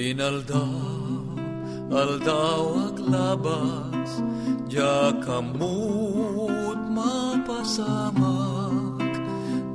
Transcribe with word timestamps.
Inaldaw, 0.00 1.36
aldaw 1.92 2.88
aglabas, 2.88 4.24
Diya 4.64 5.12
kamut 5.20 6.80
mapasamak, 6.88 8.16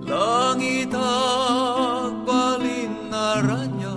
Langit 0.02 0.90
agbalin 0.98 3.14
naranya, 3.14 3.94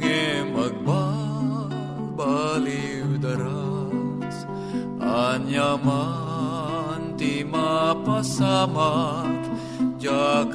Nge 0.00 0.24
magbabaliw 0.56 3.20
daras, 3.20 4.48
Anyaman 5.04 7.12
ti 7.20 7.44
mapasamak, 7.44 9.36
Diya 10.00 10.48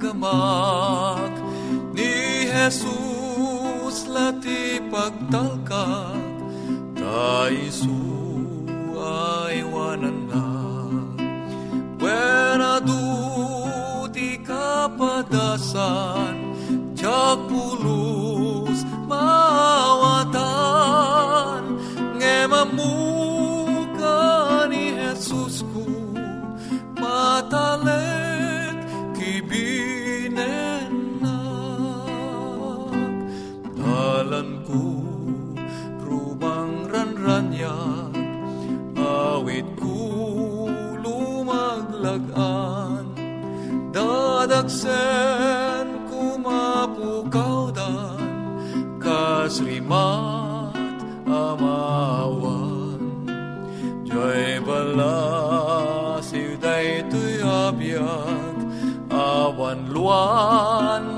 agamak, 0.00 1.36
Jesus 2.50 4.10
lati 4.10 4.82
pagtalkak, 4.90 6.18
Ta 6.98 7.46
isu 7.46 8.02
ay 8.98 9.62
wanan 9.70 10.26
na. 10.26 10.46
Buena 11.94 12.82
ti 14.10 14.34
kapadasan, 14.42 16.34
Tiyak 16.98 17.38
pulos 17.46 18.09
Dadagsen 44.50 46.10
kumapukaw 46.10 47.70
dan 47.70 48.18
Kasrimat 48.98 50.74
amawan. 51.22 52.98
Diyay 54.02 54.58
balasiw 54.58 56.58
day 56.58 56.98
tuy 57.06 57.46
abiyag 57.46 58.58
Awan 59.14 59.94
luan 59.94 61.09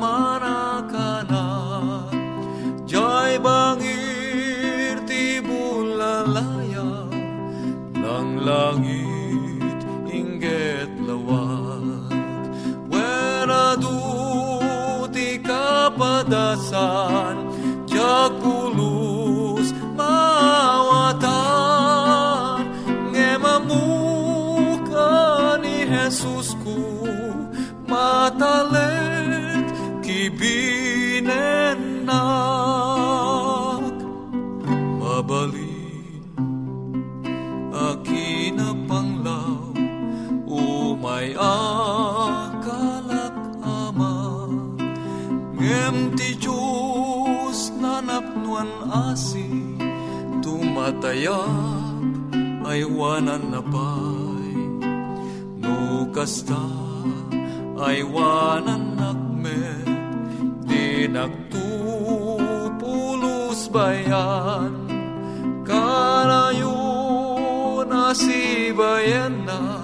akin 37.93 38.57
na 38.57 38.73
panglaw 38.89 39.69
umay 40.49 41.37
akalak 41.37 43.37
ama. 43.61 44.49
Ngem 45.61 46.17
ti 46.17 46.33
Diyos 46.41 47.69
nanapnuan 47.77 48.73
asi 48.89 49.77
tumatayap 50.41 52.01
ay 52.65 52.81
wanan 52.89 53.53
na 53.53 53.61
pay. 53.61 54.57
No 55.61 56.09
kasta 56.17 56.65
ay 57.77 58.01
wanan 58.09 58.82
bayan 69.03 69.35
na 69.43 69.83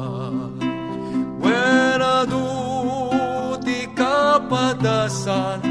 When 1.43 1.99
ti 3.67 3.90
kapadasan 3.99 5.69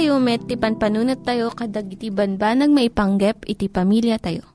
Tayo 0.00 0.16
met, 0.16 0.40
ti 0.48 0.56
panpanunat 0.56 1.28
tayo 1.28 1.52
kadag 1.52 1.92
iti 1.92 2.08
banbanag 2.08 2.72
maipanggep 2.72 3.44
iti 3.44 3.68
pamilya 3.68 4.16
tayo. 4.16 4.48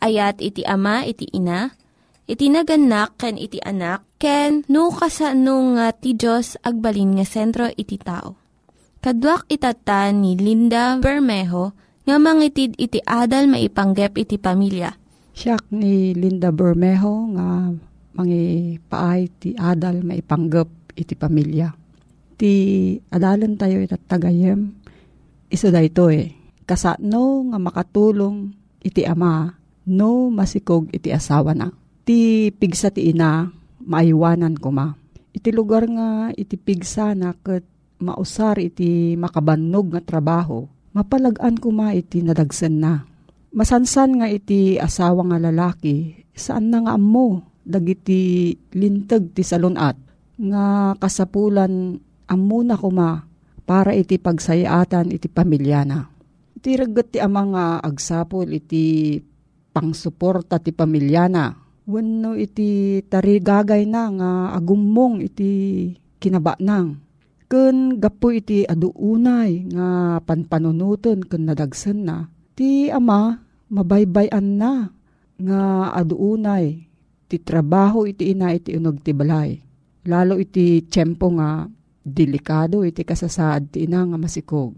Ayat 0.00 0.40
iti 0.40 0.64
ama, 0.64 1.04
iti 1.04 1.28
ina, 1.28 1.76
iti 2.24 2.48
naganak, 2.48 3.20
ken 3.20 3.36
iti 3.36 3.60
anak, 3.60 4.08
ken 4.16 4.64
no, 4.72 4.88
kasano 4.88 5.76
nga 5.76 5.92
ti 5.92 6.16
Diyos 6.16 6.56
agbalin 6.64 7.20
nga 7.20 7.28
sentro 7.28 7.68
iti 7.68 8.00
tao. 8.00 8.40
Kaduak 9.04 9.44
itata 9.52 10.08
ni 10.08 10.40
Linda 10.40 10.96
Bermejo 10.96 11.76
nga 12.08 12.16
mangitid 12.16 12.72
iti 12.80 13.04
adal 13.04 13.44
maipanggep 13.44 14.16
iti 14.16 14.40
pamilya. 14.40 14.96
Siya 15.36 15.60
ni 15.68 16.16
Linda 16.16 16.48
Bermejo 16.48 17.28
nga 17.36 17.76
mangi 18.16 18.80
paay 18.88 19.28
ti 19.36 19.52
adal 19.52 20.00
maipanggep 20.00 20.96
iti 20.96 21.12
pamilya. 21.12 21.76
Ti 22.38 22.54
adalan 23.10 23.58
tayo 23.58 23.82
itatagayem, 23.82 24.77
iso 25.48 25.68
da 25.72 25.80
ito 25.84 26.08
eh. 26.12 26.32
Kasano 26.68 27.48
nga 27.48 27.58
makatulong 27.60 28.52
iti 28.84 29.02
ama 29.08 29.56
no 29.88 30.28
masikog 30.28 30.92
iti 30.92 31.08
asawa 31.08 31.56
na. 31.56 31.72
Ti 32.04 32.52
pigsa 32.52 32.92
ti 32.92 33.08
ina, 33.08 33.48
maiwanan 33.84 34.56
ko 34.60 34.68
ma. 34.68 34.92
Iti 35.32 35.48
lugar 35.52 35.88
nga 35.88 36.32
iti 36.36 36.56
pigsa 36.60 37.16
na 37.16 37.32
kat 37.32 37.64
mausar 37.98 38.62
iti 38.62 39.18
makabannog 39.18 39.92
nga 39.92 40.00
trabaho, 40.04 40.70
mapalagan 40.94 41.58
ko 41.58 41.68
ma 41.74 41.92
iti 41.92 42.22
nadagsan 42.22 42.76
na. 42.78 43.04
Masansan 43.52 44.22
nga 44.22 44.28
iti 44.30 44.78
asawa 44.78 45.24
nga 45.28 45.38
lalaki, 45.40 46.24
saan 46.36 46.70
na 46.70 46.84
nga 46.84 46.94
ammo, 46.94 47.42
dagiti 47.64 48.54
lintag 48.72 49.34
ti 49.34 49.42
salunat, 49.42 49.98
nga 50.38 50.94
kasapulan 50.96 51.98
ammo 52.28 52.58
na 52.62 52.76
kuma, 52.78 53.27
para 53.68 53.92
iti 53.92 54.16
pagsayatan 54.16 55.12
iti 55.12 55.28
pamilya 55.28 55.84
na. 55.84 56.08
Iti 56.56 56.72
ragat 56.72 57.12
ti 57.12 57.18
amang 57.20 57.52
agsapol 57.84 58.48
iti 58.48 59.20
pangsuporta 59.76 60.56
ti 60.56 60.72
pamilya 60.72 61.28
na. 61.28 61.52
Wano 61.84 62.32
iti 62.32 63.00
tarigagay 63.04 63.84
na 63.84 64.08
nga 64.08 64.30
agumong 64.56 65.20
iti 65.20 65.52
kinaba 66.16 66.56
nang. 66.64 66.96
Kun 67.48 68.00
gapo 68.00 68.32
iti 68.32 68.64
aduunay 68.64 69.68
nga 69.72 70.20
panpanunuton 70.24 71.24
kun 71.28 71.44
nadagsan 71.44 72.08
na. 72.08 72.28
Ti 72.56 72.88
ama 72.88 73.40
mabaybayan 73.68 74.56
na 74.56 74.92
nga 75.36 75.92
aduunay 75.92 76.88
ti 77.28 77.36
trabaho 77.36 78.08
iti 78.08 78.32
ina 78.32 78.52
iti 78.52 78.72
unog 78.76 79.00
ti 79.04 79.12
balay. 79.12 79.60
Lalo 80.08 80.40
iti 80.40 80.84
tiyempo 80.88 81.28
nga 81.36 81.68
delikado 82.08 82.82
iti 82.82 83.04
kasasaad 83.04 83.76
ti 83.76 83.84
ina 83.84 84.04
nga 84.08 84.18
masikog. 84.18 84.76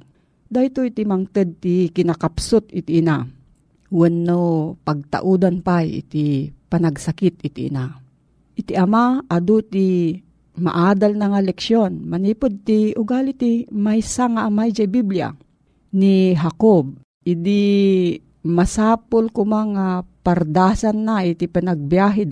Dahito 0.50 0.82
iti 0.82 1.06
mangted 1.06 1.62
ti 1.62 1.88
kinakapsot 1.94 2.75
iti 2.75 2.99
ina 2.99 3.23
wenno 3.91 4.75
pagtaudan 4.87 5.62
pa 5.62 5.82
iti 5.82 6.50
panagsakit 6.71 7.43
iti 7.43 7.71
ina. 7.71 7.91
Iti 8.55 8.75
ama, 8.79 9.23
adu 9.27 9.62
ti 9.62 10.15
maadal 10.59 11.19
na 11.19 11.35
nga 11.35 11.41
leksyon. 11.43 12.06
Manipod 12.06 12.62
ti 12.62 12.94
ugali 12.94 13.35
ti 13.35 13.67
may 13.73 14.03
nga 14.03 14.47
amay 14.47 14.71
jay 14.71 14.87
Biblia 14.87 15.35
ni 15.94 16.35
Jacob. 16.35 16.94
Idi 17.26 18.17
masapol 18.47 19.29
ko 19.29 19.44
pardasan 20.25 21.05
na 21.05 21.25
iti 21.26 21.47
panagbiyahe 21.50 22.25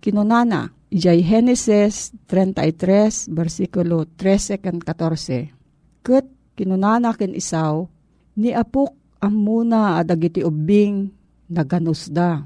kinunana. 0.00 0.70
Ijay 0.90 1.22
Genesis 1.22 2.10
33, 2.26 3.30
versikulo 3.30 4.10
13 4.18 4.58
kan 4.58 4.82
14. 4.82 5.54
Kat 6.02 6.26
kinunana 6.58 7.14
ken 7.14 7.30
isaw, 7.30 7.86
ni 8.34 8.50
apok 8.50 8.90
amuna 9.22 10.02
adagiti 10.02 10.42
ubing 10.42 11.14
naganusda. 11.46 12.42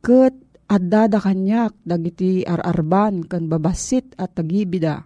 Ket 0.00 0.32
adda 0.72 1.04
da 1.04 1.20
kanyak 1.20 1.76
dagiti 1.84 2.40
ararban 2.48 3.28
kan 3.28 3.44
babasit 3.44 4.16
at 4.16 4.40
tagibida. 4.40 5.04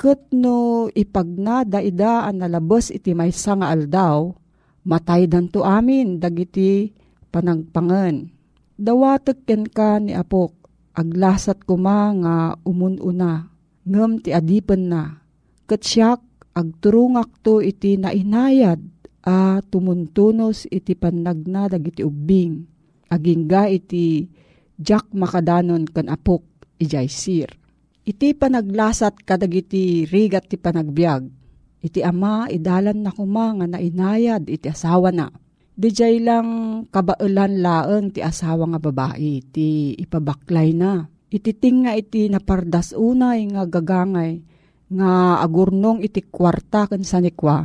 Ket 0.00 0.32
no 0.32 0.88
ipagna 0.88 1.68
da 1.68 1.84
ida 1.84 2.24
an 2.24 2.40
nalabos 2.40 2.88
iti 2.88 3.12
maysa 3.12 3.60
nga 3.60 3.76
aldaw, 3.76 4.32
matay 4.88 5.28
danto 5.28 5.68
amin 5.68 6.16
dagiti 6.16 6.96
panagpangan. 7.28 8.24
Dawatek 8.80 9.44
ken 9.44 9.68
ka 9.68 10.00
ni 10.00 10.16
Apok, 10.16 10.61
aglasat 10.92 11.64
kuma 11.64 12.12
nga 12.20 12.36
umununa, 12.64 13.48
ngem 13.88 14.22
ti 14.22 14.30
adipen 14.30 14.92
na. 14.92 15.22
Ket 15.66 15.82
siyak 15.84 16.20
agturungak 16.52 17.40
to 17.40 17.64
iti 17.64 17.96
nainayad 17.96 18.80
a 19.24 19.62
tumuntunos 19.64 20.68
iti 20.68 20.92
panagna 20.92 21.70
dagiti 21.70 22.02
ubing 22.04 22.66
agingga 23.12 23.68
iti 23.68 24.26
jak 24.80 25.08
makadanon 25.12 25.84
kan 25.88 26.08
apok 26.08 26.44
ijay 26.80 27.08
sir. 27.08 27.48
Iti 28.02 28.34
panaglasat 28.34 29.22
kadagiti 29.22 30.02
rigat 30.10 30.50
ti 30.50 30.58
panagbiag. 30.58 31.22
Iti 31.82 32.02
ama 32.02 32.50
idalan 32.50 32.98
na 32.98 33.14
kuma 33.14 33.54
nga 33.54 33.66
nainayad 33.78 34.50
iti 34.50 34.66
asawa 34.66 35.14
na. 35.14 35.30
Dijay 35.72 36.20
lang 36.20 36.48
kabaulan 36.92 37.64
laeng 37.64 38.12
ti 38.12 38.20
asawa 38.20 38.68
nga 38.76 38.80
babae 38.80 39.40
ti 39.52 39.96
ipabaklay 39.96 40.76
na. 40.76 41.08
Iti 41.32 41.56
tinga 41.56 41.96
iti 41.96 42.28
napardas 42.28 42.92
unay 42.92 43.48
nga 43.48 43.64
gagangay 43.64 44.44
nga 44.92 45.40
agurnong 45.40 46.04
iti 46.04 46.20
kwarta 46.28 46.84
kan 46.84 47.00
sanikwa 47.00 47.64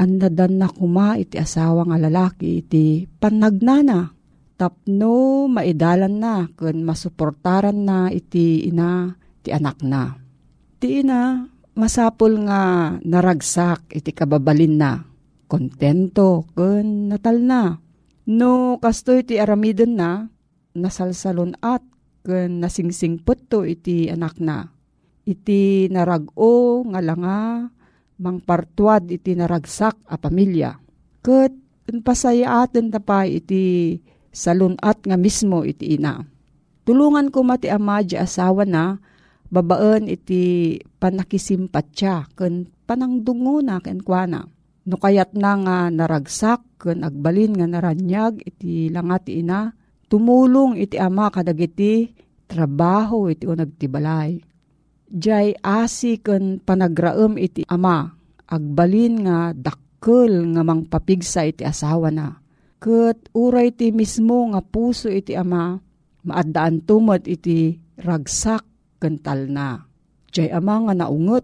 andadan 0.00 0.56
na 0.56 0.72
kuma 0.72 1.20
iti 1.20 1.36
asawa 1.36 1.84
nga 1.84 1.98
lalaki 2.00 2.64
iti 2.64 3.04
panagnana. 3.04 4.16
Tapno 4.56 5.48
maidalan 5.48 6.20
na 6.20 6.46
kun 6.56 6.84
masuportaran 6.84 7.76
na 7.76 8.12
iti 8.12 8.64
ina 8.68 9.10
ti 9.42 9.50
anak 9.50 9.82
na. 9.82 10.14
Ti 10.80 11.00
ina 11.02 11.48
masapol 11.76 12.44
nga 12.44 12.94
naragsak 13.00 13.90
iti 13.90 14.12
kababalin 14.12 14.76
na. 14.76 15.09
Kontento 15.50 16.46
kun 16.54 17.10
natal 17.10 17.42
na. 17.42 17.82
No 18.30 18.78
kasto 18.78 19.18
iti 19.18 19.42
aramidon 19.42 19.98
na 19.98 20.30
nasalsalon 20.78 21.58
at 21.58 21.82
kun 22.22 22.62
nasingsingpot 22.62 23.50
to 23.50 23.66
iti 23.66 24.06
anak 24.06 24.38
na. 24.38 24.70
Iti 25.26 25.90
narago 25.90 26.86
nga 26.86 27.02
langa 27.02 27.66
mangpartuad 28.22 29.10
iti 29.10 29.34
naragsak 29.34 29.98
a 30.06 30.14
pamilya. 30.14 30.78
Kat 31.18 31.50
pasayaaten 31.90 32.94
ta 32.94 33.02
pa 33.02 33.26
iti 33.26 33.98
salunat 34.30 35.02
nga 35.02 35.18
mismo 35.18 35.66
iti 35.66 35.98
ina. 35.98 36.22
Tulungan 36.86 37.34
ko 37.34 37.42
mati 37.42 37.66
ama 37.66 38.06
di 38.06 38.14
asawa 38.14 38.62
na 38.62 39.02
babaan 39.50 40.06
iti 40.06 40.78
panakisimpatya 41.02 42.38
ken 42.38 42.70
panangdungo 42.86 43.58
na 43.58 43.82
ken 43.82 43.98
kuana. 43.98 44.46
No 44.88 44.96
kayat 44.96 45.36
na 45.36 45.60
nga 45.60 45.76
naragsak 45.92 46.64
ken 46.80 47.04
agbalin 47.04 47.52
nga 47.56 47.68
naranyag 47.68 48.40
iti 48.44 48.88
langat 48.88 49.28
ina, 49.28 49.76
tumulong 50.08 50.80
iti 50.80 50.96
ama 50.96 51.28
kadagiti 51.28 52.16
trabaho 52.48 53.28
iti 53.28 53.44
unag 53.44 53.76
tibalay 53.76 54.40
Jay 55.10 55.58
asi 55.58 56.22
ken 56.22 56.62
panagraem 56.62 57.34
iti 57.34 57.66
ama, 57.66 58.14
agbalin 58.46 59.26
nga 59.26 59.50
dakkel 59.50 60.54
nga 60.54 60.62
mangpapigsa 60.62 61.50
iti 61.50 61.66
asawa 61.66 62.14
na. 62.14 62.38
Ket 62.78 63.34
uray 63.34 63.74
ti 63.74 63.90
mismo 63.90 64.46
nga 64.54 64.62
puso 64.62 65.10
iti 65.10 65.34
ama, 65.34 65.82
maaddaan 66.22 66.86
tumot 66.86 67.26
iti 67.26 67.74
ragsak 67.98 68.62
kental 69.02 69.50
na. 69.50 69.82
Jay 70.30 70.46
ama 70.54 70.78
nga 70.86 70.94
naungot, 70.94 71.42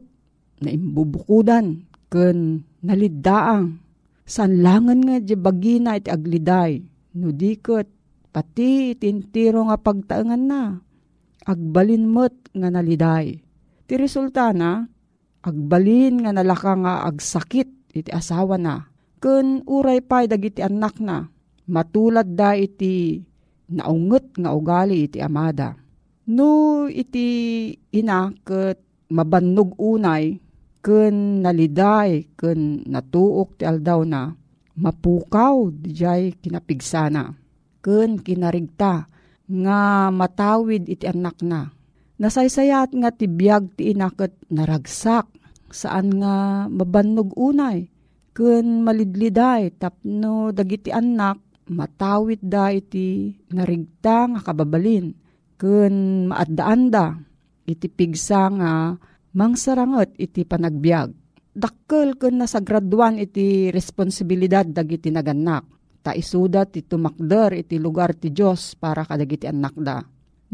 na 0.63 0.71
imbubukudan, 0.73 1.86
ken 2.13 2.63
naliddaang. 2.83 3.83
Sanlangan 4.27 5.07
nga 5.07 5.17
di 5.23 5.39
bagina 5.39 5.95
iti 5.95 6.11
agliday, 6.11 6.83
no 7.15 7.31
dikot, 7.31 7.87
pati 8.35 8.91
itintiro 8.91 9.63
nga 9.71 9.79
pagtaengan 9.79 10.43
na. 10.43 10.63
Agbalin 11.47 12.11
mo't 12.11 12.35
nga 12.51 12.75
naliday 12.75 13.39
Ti 13.87 13.95
resulta 13.95 14.51
na, 14.51 14.83
agbalin 15.47 16.27
nga 16.27 16.35
nalaka 16.35 16.75
nga 16.75 16.95
agsakit 17.07 17.71
iti 17.95 18.11
asawa 18.11 18.59
na. 18.59 18.91
Kun 19.23 19.63
uray 19.63 20.03
pa'y 20.03 20.27
dagiti 20.27 20.59
anak 20.59 20.99
na, 20.99 21.31
matulad 21.71 22.27
da 22.35 22.59
iti 22.59 23.23
naunget 23.71 24.35
nga 24.43 24.51
ugali 24.51 25.07
iti 25.07 25.23
amada. 25.23 25.79
No 26.27 26.85
iti 26.91 27.71
ina 27.95 28.35
ket 28.43 28.83
mabannog 29.07 29.79
unay, 29.79 30.43
kun 30.87 31.43
naliday, 31.43 32.31
kun 32.39 32.87
natuok 32.87 33.59
ti 33.59 33.67
aldaw 33.67 34.07
na, 34.07 34.31
mapukaw 34.79 35.75
dijay 35.75 36.39
kinapigsana. 36.39 37.35
Kun 37.83 38.23
kinarigta, 38.23 39.11
nga 39.51 39.81
matawid 40.15 40.87
iti 40.87 41.11
anak 41.11 41.43
na. 41.43 41.75
Nasaysayat 42.23 42.95
nga 42.95 43.11
ti 43.11 43.27
biyag 43.27 43.75
ti 43.75 43.91
inaket 43.91 44.39
naragsak, 44.47 45.27
saan 45.75 46.23
nga 46.23 46.67
mabannog 46.71 47.35
unay. 47.35 47.91
Kun 48.31 48.87
malidliday, 48.87 49.75
tapno 49.75 50.55
dagiti 50.55 50.95
anak, 50.95 51.43
matawid 51.67 52.47
da 52.47 52.71
iti 52.71 53.35
narigta 53.51 54.31
nga 54.31 54.41
kababalin. 54.45 55.19
Kun 55.59 56.29
maadaan 56.31 56.95
da, 56.95 57.19
iti 57.67 57.91
pigsa 57.91 58.55
nga 58.55 58.73
mangsarangot 59.37 60.17
iti 60.17 60.49
panagbiag. 60.49 61.13
Dakkel 61.53 62.17
kun 62.17 62.41
nasagraduan 62.41 63.21
iti 63.21 63.69
responsibilidad 63.69 64.65
dagiti 64.65 65.13
naganak. 65.13 65.69
Ta 66.01 66.17
isudat 66.17 66.73
iti 66.73 66.89
tumakder 66.89 67.53
iti 67.61 67.77
lugar 67.77 68.17
ti 68.17 68.33
Diyos 68.33 68.77
para 68.81 69.05
kadagiti 69.05 69.45
anak 69.45 69.77
da. 69.77 70.01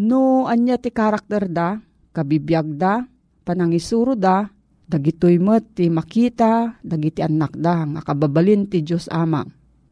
No 0.02 0.50
anya 0.50 0.78
ti 0.82 0.90
karakter 0.90 1.46
da, 1.46 1.78
kabibiyag 2.10 2.68
da, 2.74 3.04
panangisuro 3.44 4.16
da, 4.16 4.48
dagitoy 4.88 5.36
met 5.36 5.76
ti 5.76 5.92
makita, 5.92 6.80
dagiti 6.80 7.20
anak 7.20 7.54
da, 7.60 7.84
nga 7.84 8.00
kababalin 8.00 8.66
ti 8.66 8.80
Diyos 8.80 9.06
ama. 9.12 9.44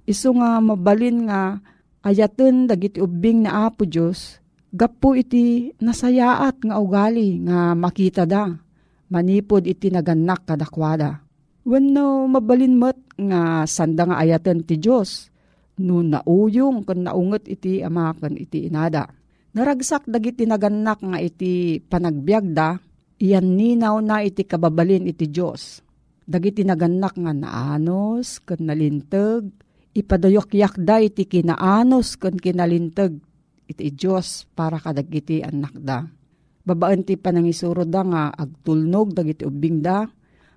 Isu 0.08 0.40
nga 0.40 0.56
mabalin 0.64 1.28
nga 1.28 1.60
ayaten 2.00 2.64
dagiti 2.64 3.04
ubing 3.04 3.44
na 3.44 3.68
apo 3.68 3.84
Diyos, 3.84 4.40
gapo 4.72 5.12
iti 5.12 5.68
nasayaat 5.84 6.64
nga 6.64 6.80
ugali 6.80 7.36
nga 7.44 7.76
makita 7.76 8.24
da 8.24 8.69
manipod 9.10 9.66
iti 9.66 9.90
naganak 9.90 10.46
kadakwada. 10.46 11.20
Wenno 11.66 12.24
mabalin 12.30 12.78
met 12.80 12.96
nga 13.20 13.68
sanda 13.68 14.08
nga 14.08 14.16
ayaten 14.22 14.64
ti 14.64 14.80
Dios 14.80 15.28
no 15.76 16.00
nauyong 16.00 16.88
kan 16.88 17.04
naunget 17.04 17.44
iti 17.50 17.84
ama 17.84 18.16
kan 18.16 18.38
iti 18.38 18.70
inada. 18.70 19.10
Naragsak 19.50 20.06
dagiti 20.06 20.46
naganak 20.46 21.02
nga 21.02 21.18
iti 21.18 21.82
panagbiagda, 21.82 22.78
iyan 23.18 23.58
ninaw 23.58 23.98
na 23.98 24.22
iti 24.22 24.46
kababalin 24.46 25.10
iti 25.10 25.26
Dios. 25.26 25.82
Dagiti 26.22 26.62
naganak 26.62 27.18
nga 27.18 27.34
naanos 27.34 28.38
kan 28.46 28.62
nalinteg, 28.62 29.50
ipadayok 29.90 30.78
da 30.78 31.02
iti 31.02 31.26
kinaanos 31.26 32.14
kan 32.14 32.38
kinalinteg 32.38 33.18
iti 33.66 33.90
Dios 33.90 34.46
para 34.54 34.78
kadagiti 34.78 35.42
anak 35.42 35.74
da 35.82 36.06
babaan 36.64 37.02
ti 37.06 37.16
panangisuro 37.16 37.88
da 37.88 38.02
nga 38.04 38.22
agtulnog 38.32 39.16
dagiti 39.16 39.44
ubing 39.48 39.80
da, 39.80 40.04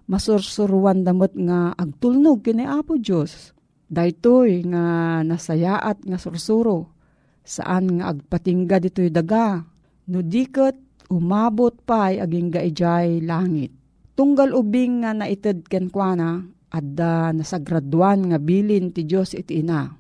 masursuruan 0.07 1.03
damot 1.03 1.33
nga 1.35 1.71
agtulnog 1.73 2.43
kini 2.43 2.67
Apo 2.67 2.99
Diyos. 2.99 3.55
Daytoy 3.93 4.65
nga 4.73 4.85
nasayaat 5.21 6.03
nga 6.03 6.17
sursuro, 6.17 6.97
saan 7.45 7.99
nga 7.99 8.15
agpatingga 8.15 8.81
ditoy 8.81 9.13
daga, 9.13 9.61
no 10.09 10.19
diket 10.25 11.07
umabot 11.13 11.77
pa'y 11.85 12.17
aging 12.17 12.49
gaijay 12.49 13.21
langit. 13.21 13.69
Tunggal 14.17 14.53
ubing 14.53 15.05
nga 15.05 15.13
naited 15.13 15.65
kenkwana, 15.69 16.41
adda 16.73 17.33
nasagraduan 17.37 18.33
nga 18.33 18.37
bilin 18.41 18.89
ti 18.89 19.05
Diyos 19.05 19.37
iti 19.37 19.61
ina. 19.61 19.93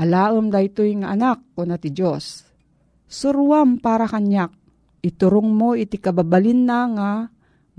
Alaom 0.00 0.48
daytoy 0.48 0.96
nga 1.04 1.12
anak 1.12 1.44
ko 1.52 1.68
na 1.68 1.76
ti 1.76 1.92
Diyos. 1.92 2.48
Surwam 3.04 3.76
para 3.76 4.08
kanyak, 4.08 4.54
iturong 5.00 5.50
mo 5.50 5.72
iti 5.72 5.96
kababalin 5.96 6.64
na 6.64 6.80
nga 6.92 7.12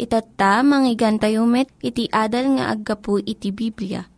Itatta, 0.00 0.64
manggigan 0.64 1.20
tayo 1.20 1.44
met, 1.44 1.68
iti 1.84 2.08
adal 2.08 2.56
nga 2.56 2.72
aggapu 2.72 3.20
iti 3.20 3.52
Biblia. 3.52 4.08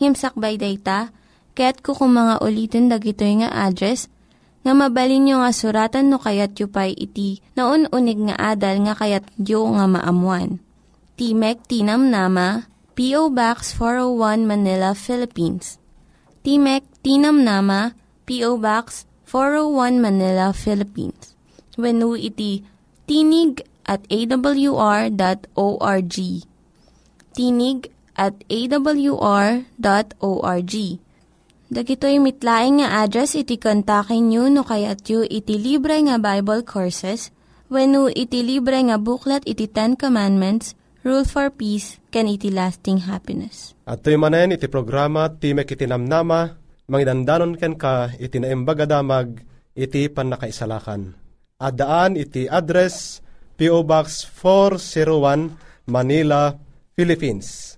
Ngimsakbay 0.00 0.56
dayta, 0.56 1.12
kaya't 1.52 1.84
kukum 1.84 2.16
mga 2.16 2.40
ulitin 2.40 2.88
dagito 2.88 3.28
nga 3.28 3.52
address, 3.52 4.08
nga 4.64 4.72
mabalin 4.72 5.28
nyo 5.28 5.36
nga 5.44 5.52
suratan 5.52 6.08
no 6.08 6.16
kayat 6.16 6.56
yu 6.56 6.68
pa'y 6.68 6.96
iti 6.96 7.44
na 7.52 7.68
unig 7.68 8.16
nga 8.32 8.56
adal 8.56 8.80
nga 8.88 8.96
kayat 8.96 9.28
yu 9.36 9.60
nga 9.76 9.84
maamuan. 9.84 10.60
Timek 11.20 11.60
Tinam 11.68 12.08
Nama, 12.08 12.64
P.O. 12.96 13.28
Box 13.28 13.76
401 13.76 14.48
Manila, 14.48 14.96
Philippines. 14.96 15.76
Timek 16.40 16.84
Tinam 17.04 17.44
Nama, 17.44 17.92
P.O. 18.24 18.56
Box 18.56 19.04
401 19.28 20.00
Manila, 20.00 20.56
Philippines. 20.56 21.36
When 21.76 22.00
iti 22.16 22.64
tinig 23.04 23.64
at 23.90 24.06
awr.org. 24.06 25.16
Tinig 27.34 27.90
at 28.14 28.34
awr.org. 28.46 29.64
Dagitoy 31.70 32.18
mitlaing 32.18 32.82
nga 32.82 33.06
address 33.06 33.38
iti 33.38 33.54
kontakin 33.54 34.26
nyo 34.26 34.50
no 34.50 34.66
kayat 34.66 35.06
yu 35.06 35.22
iti 35.22 35.54
libre 35.54 36.02
nga 36.02 36.18
Bible 36.18 36.66
Courses 36.66 37.30
when 37.70 37.94
iti 38.10 38.42
libre 38.42 38.74
nga 38.74 38.98
buklat 38.98 39.46
iti 39.46 39.70
Ten 39.70 39.94
Commandments, 39.94 40.74
Rule 41.06 41.22
for 41.22 41.46
Peace, 41.54 42.02
can 42.10 42.26
iti 42.26 42.50
lasting 42.50 43.06
happiness. 43.06 43.78
At 43.86 44.02
tuy 44.02 44.18
manen 44.18 44.50
iti 44.50 44.66
programa 44.66 45.30
Timek 45.30 45.70
iti 45.70 45.86
Namnama, 45.86 46.58
mangidandanon 46.90 47.54
ken 47.54 47.78
ka 47.78 48.10
iti 48.18 48.42
naimbaga 48.42 48.90
damag 48.90 49.38
iti 49.70 50.10
panakaisalakan. 50.10 51.14
Adaan 51.62 52.18
iti 52.18 52.50
address 52.50 53.22
P.O. 53.60 53.84
Box 53.84 54.24
401 54.24 55.92
Manila, 55.92 56.56
Philippines. 56.96 57.76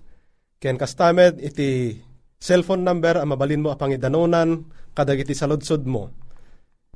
Ken 0.55 0.79
kastamed 0.79 1.43
iti 1.43 1.99
cellphone 2.39 2.87
number 2.87 3.19
ang 3.19 3.35
mabalin 3.35 3.59
mo 3.59 3.75
apang 3.75 3.91
idanonan 3.91 4.63
kadag 4.95 5.27
iti 5.27 5.35
saludsod 5.35 5.83
mo. 5.83 6.07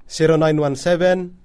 0917 0.07 1.35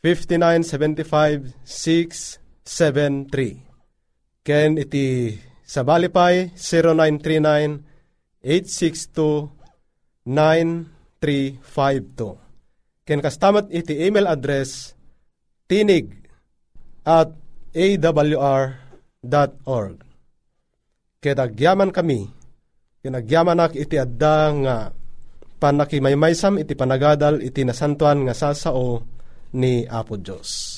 5975 0.00 1.68
673 1.68 4.40
Ken 4.40 4.80
iti 4.80 5.36
Sabalipay 5.68 6.56
0939 6.56 8.40
862 8.40 9.52
9 10.24 11.20
Ken 13.04 13.20
kastamat 13.20 13.68
iti 13.68 14.00
email 14.00 14.32
address 14.32 14.96
tinig 15.68 16.17
at 17.08 17.32
awr.org. 17.72 18.84
Kedagyaman 21.18 21.90
kami, 21.90 22.28
kinagyaman 23.00 23.72
iti 23.72 23.96
adda 23.96 24.52
nga 24.60 24.76
panakimaymaysam 25.58 26.60
iti 26.60 26.76
panagadal 26.76 27.40
iti 27.40 27.64
nasantuan 27.64 28.28
nga 28.28 28.36
sasao 28.36 29.02
ni 29.56 29.88
Apo 29.88 30.20
Diyos. 30.20 30.76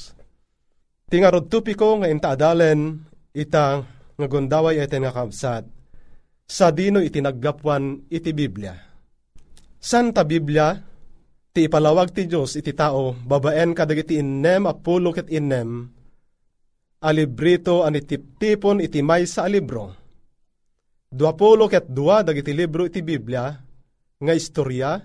Tingarod 1.10 1.50
tupiko 1.50 1.98
nga 2.00 2.08
intaadalen 2.08 3.02
ita 3.34 3.82
nga 4.14 4.26
gundaway 4.30 4.78
iti 4.78 4.96
nga 5.02 5.10
kabsat 5.10 5.66
sa 6.46 6.70
dino 6.70 7.02
iti 7.02 7.18
naggapwan 7.18 8.06
iti 8.10 8.30
Biblia. 8.30 8.74
Santa 9.80 10.26
Biblia, 10.26 10.76
ti 11.50 11.66
ipalawag 11.66 12.14
ti 12.14 12.26
Diyos 12.30 12.54
iti 12.54 12.74
tao, 12.74 13.14
babaen 13.14 13.74
kadagiti 13.74 14.18
innem 14.18 14.66
apulo 14.66 15.14
ket 15.14 15.30
innem, 15.30 15.99
alibrito 17.00 17.82
ani 17.84 18.04
tiptipon 18.04 18.84
iti 18.84 19.00
may 19.00 19.24
sa 19.24 19.48
alibro. 19.48 19.96
Duapulo 21.10 21.66
ket 21.66 21.90
dua 21.90 22.22
dagiti 22.22 22.54
libro 22.54 22.86
iti 22.86 23.02
Biblia, 23.02 23.50
nga 24.20 24.32
istorya, 24.36 25.00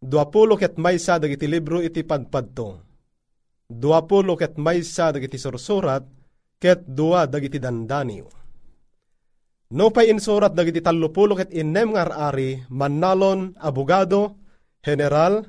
duapulo 0.00 0.56
ket 0.56 0.80
may 0.80 0.96
sa 0.96 1.20
dagiti 1.20 1.44
libro 1.44 1.84
iti 1.84 2.00
padpadto 2.00 2.86
duapulo 3.66 4.38
ket 4.38 4.54
maysa 4.56 5.10
dagiti 5.10 5.36
sursurat 5.36 6.02
ket 6.56 6.86
dua 6.86 7.26
dagiti 7.26 7.58
dandaniw. 7.58 8.26
No 9.74 9.90
pay 9.90 10.14
insurat 10.14 10.54
dagiti 10.54 10.78
tallupulo 10.78 11.34
ket 11.34 11.50
innem 11.50 11.98
nga 11.98 12.30
ari 12.30 12.62
manalon, 12.70 13.58
abogado, 13.58 14.38
general, 14.78 15.42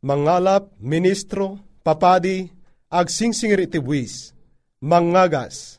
mangalap, 0.00 0.72
ministro, 0.80 1.60
papadi, 1.84 2.48
agsingsingir 2.88 3.68
iti 3.68 3.76
buwis, 3.76 4.31
mangagas, 4.82 5.78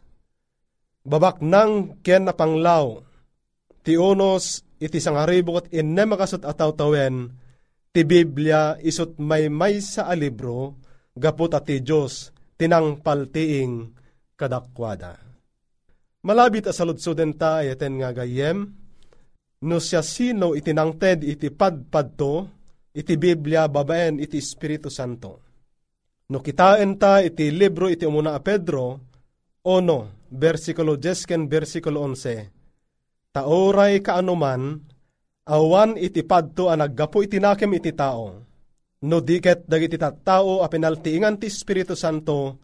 babak 1.04 1.44
nang 1.44 2.00
ken 2.00 2.26
na 2.26 2.34
panglaw, 2.34 3.04
ti 3.84 4.00
unos 4.00 4.64
iti 4.80 5.04
sangaribo 5.04 5.60
ket 5.60 5.76
innem 5.76 6.16
makasot 6.16 6.48
ataw 6.48 6.72
tawen, 6.72 7.36
ti 7.92 8.08
Biblia 8.08 8.80
isot 8.80 9.20
may 9.20 9.52
may 9.52 9.84
sa 9.84 10.08
alibro, 10.08 10.80
gapot 11.14 11.52
ati 11.52 11.84
Diyos 11.84 12.32
tinangpaltiing 12.56 13.92
kadakwada. 14.40 15.20
Malabit 16.24 16.72
asaludsuden 16.72 17.36
ta 17.36 17.60
ayaten 17.60 18.00
nga 18.00 18.16
gayem, 18.16 18.72
no 19.68 19.78
siya 19.84 20.00
sino 20.00 20.56
itinangted 20.56 21.28
iti 21.28 21.52
padpadto, 21.52 22.48
iti 22.96 23.20
Biblia 23.20 23.68
babaen 23.68 24.24
iti 24.24 24.40
Espiritu 24.40 24.88
Santo. 24.88 25.53
No 26.34 26.42
kitain 26.42 26.98
ta 26.98 27.22
iti 27.22 27.54
libro 27.54 27.86
iti 27.94 28.10
umuna 28.10 28.34
a 28.34 28.42
Pedro, 28.42 28.98
ono, 29.70 30.26
versikulo 30.34 30.98
10 30.98 31.30
ken 31.30 31.46
versikulo 31.46 32.02
11, 32.10 33.30
Taoray 33.30 34.02
kaanuman, 34.02 34.82
awan 35.46 35.94
iti 35.94 36.26
padto 36.26 36.74
a 36.74 36.76
naggapo 36.78 37.22
iti 37.22 37.38
nakem 37.38 37.78
iti 37.78 37.94
tao, 37.94 38.34
no 39.06 39.18
diket 39.22 39.70
dagiti 39.70 39.94
tattao 39.94 40.66
a 40.66 40.68
pinaltiingan 40.74 41.38
ti 41.38 41.54
Espiritu 41.54 41.94
Santo 41.94 42.58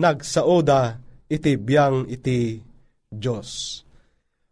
nagsaoda 0.00 0.96
iti 1.28 1.60
biyang 1.60 2.08
iti 2.08 2.56
Diyos. 3.04 3.84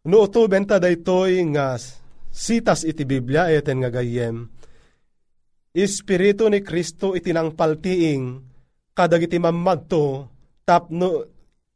No 0.05 0.29
uto 0.29 0.45
benta 0.45 0.77
daytoy 0.77 1.41
nga 1.57 1.81
sitas 2.29 2.85
iti 2.85 3.09
Biblia 3.09 3.49
eten 3.49 3.81
nga 3.81 3.89
gayem 3.89 4.45
Espiritu 5.73 6.49
ni 6.49 6.65
Kristo 6.65 7.13
iti 7.13 7.31
nang 7.31 7.53
paltiing 7.53 8.48
kadagiti 8.99 9.39
mamadto 9.39 10.27
tapno 10.67 11.23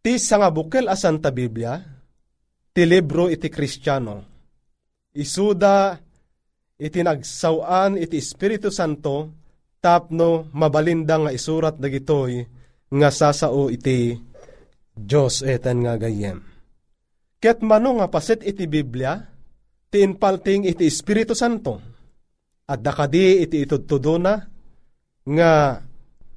ti 0.02 0.18
nga 0.18 0.50
bukel 0.50 0.90
a 0.90 0.98
Santa 0.98 1.30
Biblia 1.30 1.78
ti 2.74 2.82
libro 2.82 3.30
iti 3.30 3.46
Kristiyano. 3.46 4.26
Isuda 5.14 5.94
iti 6.82 6.98
nagsawan 6.98 7.94
iti 7.94 8.18
Espiritu 8.18 8.74
Santo 8.74 9.38
tapno 9.78 10.50
mabalinda 10.50 11.22
nga 11.22 11.30
isurat 11.30 11.78
dagitoy 11.78 12.42
nga 12.90 13.08
sasao 13.14 13.70
iti 13.70 14.18
Diyos 14.90 15.46
eten 15.46 15.87
nga 15.87 15.94
gayem. 15.94 16.42
Ket 17.38 17.62
mano 17.62 18.02
nga 18.02 18.11
paset 18.11 18.42
iti 18.42 18.66
Biblia, 18.68 19.18
ti 19.88 20.04
inpalting 20.04 20.68
iti 20.68 20.87
Espiritu 20.87 21.32
Santo, 21.35 21.80
at 22.68 22.78
dakadi 22.78 23.42
iti 23.42 23.64
itudtudo 23.64 24.20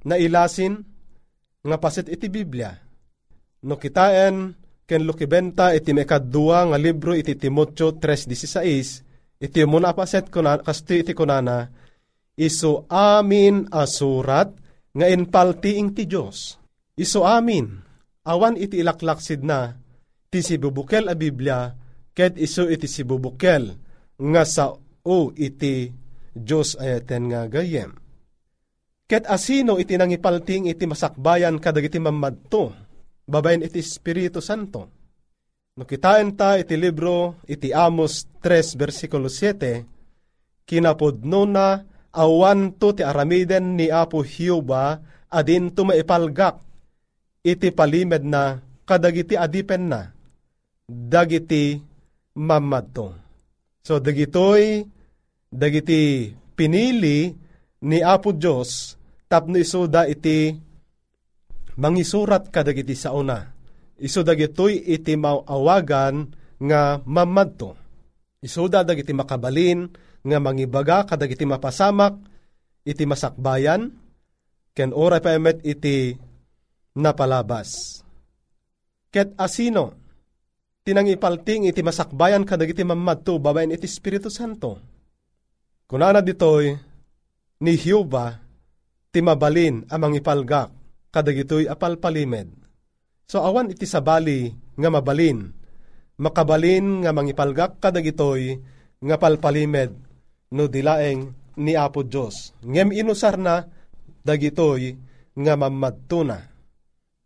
na, 0.06 0.14
nga 0.14 0.22
nailasin, 0.22 0.86
nga 1.66 1.78
paset 1.82 2.06
iti 2.06 2.30
Biblia. 2.30 2.70
No 3.66 3.82
kitaen, 3.82 4.54
ken 4.86 5.02
lukibenta 5.02 5.74
iti 5.74 5.90
mekadua 5.98 6.70
nga 6.70 6.78
libro 6.78 7.18
iti 7.18 7.34
Timotyo 7.34 7.98
3.16, 7.98 9.42
iti 9.42 9.60
muna 9.66 9.98
paset 9.98 10.30
kuna, 10.30 10.62
kasti 10.62 11.02
iti 11.02 11.18
kunana, 11.18 11.66
iso 12.38 12.86
amin 12.94 13.66
asurat 13.74 14.54
nga 14.94 15.10
inpaltiing 15.10 15.98
ti 15.98 16.06
Diyos. 16.06 16.62
Iso 16.94 17.26
amin, 17.26 17.82
awan 18.30 18.56
iti 18.62 18.80
ilaklaksid 18.80 19.42
na, 19.42 19.74
ti 20.30 20.46
sibubukel 20.46 21.10
a 21.10 21.18
Biblia, 21.18 21.74
ket 22.14 22.38
iso 22.38 22.70
iti 22.70 22.86
sibubukel 22.86 23.74
nga 24.16 24.44
sa 24.46 24.72
o 25.06 25.18
iti 25.36 25.90
Diyos 26.36 26.78
ayaten 26.78 27.34
nga 27.34 27.50
gayem. 27.50 28.05
Ket 29.06 29.30
asino 29.30 29.78
iti 29.78 29.94
nangipalting 29.94 30.66
iti 30.66 30.90
masakbayan 30.90 31.62
kadagiti 31.62 32.02
mamadto, 32.02 32.74
babayin 33.30 33.62
iti 33.62 33.78
Espiritu 33.78 34.42
Santo. 34.42 34.90
No 35.78 35.86
kitain 35.86 36.34
ta 36.34 36.58
iti 36.58 36.74
libro 36.74 37.38
iti 37.46 37.70
Amos 37.70 38.26
3 38.42 38.74
versikulo 38.74 39.30
7, 39.30 40.66
kinapodno 40.66 41.46
na 41.46 41.86
awan 42.18 42.74
to 42.82 42.98
ti 42.98 43.06
aramiden 43.06 43.78
ni 43.78 43.94
Apo 43.94 44.26
Hiuba 44.26 44.98
adin 45.30 45.70
to 45.70 45.86
maipalgak 45.86 46.64
iti 47.46 47.70
palimed 47.70 48.26
na 48.26 48.58
kadagiti 48.90 49.38
adipen 49.38 49.94
na 49.94 50.10
dagiti 50.90 51.78
mamadto. 52.42 53.14
So 53.86 54.02
dagitoy 54.02 54.82
dagiti 55.54 56.34
pinili 56.58 57.45
ni 57.86 58.02
Apo 58.02 58.34
Dios 58.34 58.98
tapno 59.30 59.62
isuda 59.62 60.10
iti 60.10 60.58
mangisurat 61.78 62.50
kadagiti 62.50 62.98
sauna. 62.98 63.54
Isu 63.96 64.28
dagitoy 64.28 64.84
iti 64.92 65.16
mawawagan 65.16 66.28
nga 66.60 67.00
mamadto. 67.08 67.80
Isuda 68.44 68.84
dagiti 68.84 69.16
makabalin 69.16 69.88
nga 70.26 70.38
mangibaga 70.42 71.06
kadag 71.06 71.32
iti 71.32 71.46
mapasamak, 71.46 72.18
iti 72.84 73.06
masakbayan, 73.06 73.94
ken 74.74 74.92
oray 74.92 75.22
pa 75.22 75.38
emet 75.38 75.62
iti 75.64 76.18
napalabas. 76.98 78.02
Ket 79.14 79.32
asino, 79.40 79.96
tinangipalting 80.84 81.70
iti 81.72 81.80
masakbayan 81.86 82.44
kadag 82.44 82.74
iti 82.74 82.84
mamadto 82.84 83.40
babaen 83.40 83.72
iti 83.72 83.88
Espiritu 83.88 84.28
Santo. 84.28 84.82
Kunana 85.88 86.20
ditoy, 86.20 86.74
ni 87.62 87.80
Hiuba, 87.80 88.42
ti 89.12 89.24
mabalin 89.24 89.88
amang 89.88 90.16
ipalgak, 90.18 90.72
kadag 91.12 91.40
ito'y 91.40 91.72
apalpalimed. 91.72 92.52
So 93.26 93.42
awan 93.42 93.72
iti 93.72 93.88
sabali 93.88 94.52
nga 94.76 94.90
mabalin, 94.92 95.50
makabalin 96.20 97.04
nga 97.04 97.12
mangipalgak 97.16 97.80
kadag 97.80 98.06
ito'y 98.06 98.60
nga 99.06 99.16
palpalimed 99.20 99.92
no 100.54 100.70
dilaeng 100.70 101.34
ni 101.60 101.74
Apo 101.74 102.04
Diyos. 102.04 102.54
Ngem 102.64 102.92
inusar 102.96 103.40
na 103.40 103.66
dagitoy 104.24 104.96
nga 105.36 105.54
mamadto 105.56 106.24
na. 106.24 106.40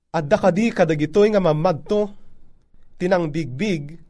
At 0.09 0.25
dakadi 0.25 0.73
kadagitoy 0.73 1.29
nga 1.29 1.41
mamadto, 1.41 2.09
tinang 2.97 3.29
bigbig 3.29 4.01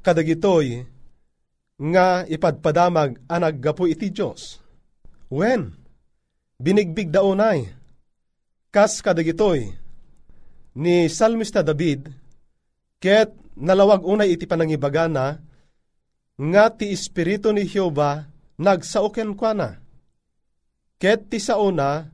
kadagitoy 0.00 0.88
nga 1.82 2.24
ipadpadamag 2.24 3.20
anag 3.28 3.60
gapo 3.60 3.84
iti 3.84 4.08
Diyos. 4.08 4.61
When? 5.32 5.72
Binigbig 6.60 7.08
daunay. 7.08 7.72
Kas 8.68 9.00
kadagitoy 9.00 9.72
ni 10.76 11.08
Salmista 11.08 11.64
David, 11.64 12.12
ket 13.00 13.32
nalawag 13.56 14.04
unay 14.04 14.36
iti 14.36 14.44
panangibaga 14.44 15.08
na 15.08 15.40
nga 16.36 16.64
ti 16.68 16.92
Espiritu 16.92 17.48
ni 17.52 17.64
Jehova 17.64 18.28
nagsauken 18.60 19.32
kwa 19.32 19.52
na. 19.56 19.68
Ket 21.00 21.32
ti 21.32 21.40
sauna, 21.40 22.12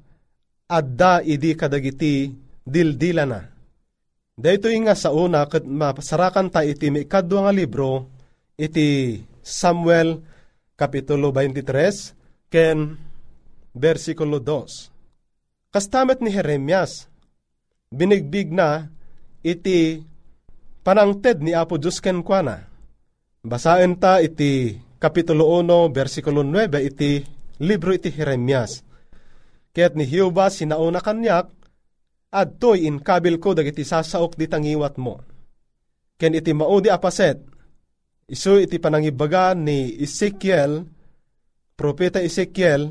adda 0.70 1.22
idi 1.22 1.58
kadagiti 1.58 2.30
dildila 2.62 3.26
na. 3.26 3.40
Dito 4.38 4.70
nga 4.70 4.94
sa 4.94 5.10
una, 5.10 5.42
kat 5.50 5.66
mapasarakan 5.66 6.54
ta 6.54 6.62
iti 6.62 6.86
may 6.94 7.06
nga 7.06 7.50
libro, 7.50 8.06
iti 8.54 9.18
Samuel 9.42 10.22
Kapitulo 10.78 11.34
23, 11.34 12.46
ken 12.46 13.07
versikulo 13.74 14.40
2. 14.40 15.72
Kastamet 15.72 16.24
ni 16.24 16.32
Jeremias, 16.32 17.08
binigbig 17.92 18.52
na 18.52 18.88
iti 19.44 20.00
panangted 20.84 21.44
ni 21.44 21.52
Apo 21.52 21.76
Diyos 21.76 22.00
ken 22.00 22.24
kwa 22.24 22.64
Basaen 23.44 23.96
ta 24.00 24.20
iti 24.20 24.76
Kapitulo 24.98 25.46
1, 25.62 25.94
versikulo 25.94 26.42
9, 26.42 26.82
iti 26.82 27.22
libro 27.62 27.94
iti 27.94 28.10
Jeremias. 28.10 28.82
Kaya't 29.70 29.94
ni 29.94 30.02
Hiuba 30.02 30.50
sinauna 30.50 30.98
kanyak, 30.98 31.46
at 32.28 32.48
to'y 32.60 32.84
inkabil 32.84 33.38
ko 33.40 33.54
dagiti 33.54 33.86
sasaok 33.86 34.36
di 34.36 34.50
tangiwat 34.50 34.98
mo. 34.98 35.22
Ken 36.18 36.34
iti 36.34 36.50
maudi 36.50 36.90
apaset, 36.90 37.38
isu 38.26 38.66
iti 38.66 38.76
panangibaga 38.82 39.54
ni 39.54 39.94
Ezekiel, 40.02 40.82
propeta 41.78 42.18
Ezekiel, 42.18 42.90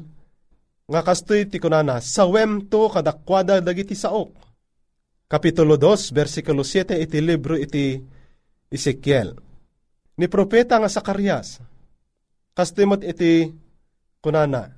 nga 0.88 1.04
kastoy 1.04 1.52
ti 1.52 1.60
kunana, 1.60 2.00
sawem 2.00 2.64
to 2.72 2.88
kadakwada 2.88 3.60
dagiti 3.60 3.92
saok. 3.92 4.32
Kapitulo 5.28 5.76
2, 5.76 6.16
versikulo 6.16 6.64
7, 6.64 6.96
iti 6.96 7.20
libro 7.20 7.60
iti 7.60 8.00
Ezekiel. 8.72 9.36
Ni 10.16 10.32
propeta 10.32 10.80
nga 10.80 10.88
Sakarias, 10.88 11.60
kastimot 12.56 13.04
iti 13.04 13.52
kunana, 14.24 14.72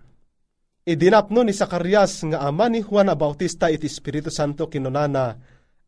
idinapno 0.90 1.46
ni 1.46 1.54
Sakarias 1.54 2.26
nga 2.26 2.42
ama 2.42 2.66
ni 2.66 2.82
Juan 2.82 3.14
Bautista 3.14 3.70
iti 3.70 3.86
Espiritu 3.86 4.34
Santo 4.34 4.66
kinunana, 4.66 5.38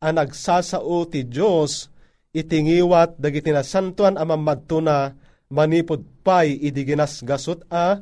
ang 0.01 0.17
nagsasao 0.17 1.09
ti 1.09 1.25
Diyos 1.25 1.89
itingiwat 2.33 3.17
dagiti 3.17 3.49
na 3.49 3.65
santuan 3.65 4.17
amamadto 4.17 4.81
na 4.81 5.13
manipod 5.49 6.05
pay 6.21 6.57
idiginas 6.57 7.21
gasot 7.25 7.65
a 7.69 8.01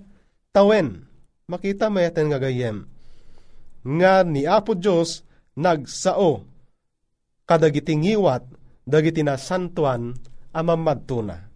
tawen. 0.51 1.08
Makita 1.49 1.89
mayaten 1.89 2.29
nga 2.29 2.37
gayem. 2.37 2.85
Nga 3.81 4.13
ni 4.29 4.45
Apo 4.45 4.77
Diyos 4.77 5.25
nagsao 5.57 6.45
kadagiti 7.49 7.97
ngiwat 7.97 8.45
dagiti 8.85 9.25
na 9.25 9.33
santuan 9.33 10.13
amamadto 10.53 11.25
na. 11.25 11.49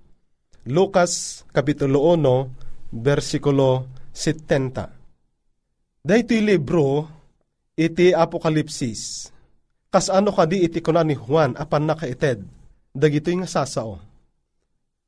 Lucas 0.66 1.46
Kapitulo 1.54 2.10
1 2.18 2.98
versikulo 2.98 3.86
70 4.16 6.02
Daytoy 6.02 6.42
libro 6.42 7.06
iti 7.78 8.16
Apokalipsis 8.16 9.30
kas 9.94 10.10
ano 10.10 10.34
kadi 10.34 10.66
iti 10.66 10.82
kuna 10.82 11.06
ni 11.06 11.14
Juan 11.14 11.54
apan 11.54 11.86
nakaited 11.86 12.42
dagitoy 12.98 13.38
nga 13.38 13.50
sasao. 13.50 14.12